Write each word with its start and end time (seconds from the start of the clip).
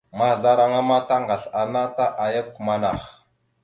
Mahəzlaraŋa 0.17 0.81
ma 0.89 0.97
taŋgasl 1.07 1.49
ana 1.61 1.81
ta 1.95 2.05
ayak 2.23 2.47
amanah. 2.59 3.01